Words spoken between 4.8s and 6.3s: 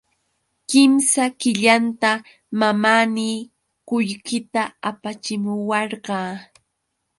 apachimuwarqa.